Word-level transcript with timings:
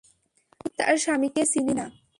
আমি 0.53 0.69
তার 0.77 0.95
স্বামীকে 0.97 1.43
চিনি 1.45 1.73
না। 1.73 1.85